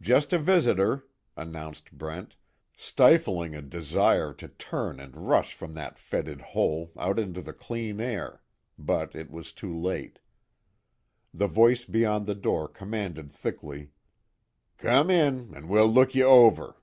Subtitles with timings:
[0.00, 1.04] "Just a visitor,"
[1.36, 2.36] announced Brent,
[2.74, 8.00] stifling a desire to turn and rush from that fetid hole out into the clean
[8.00, 8.40] air
[8.78, 10.20] but it was too late.
[11.34, 13.90] The voice beyond the door commanded thickly:
[14.78, 16.80] "Come in, an' we'll look ye over!"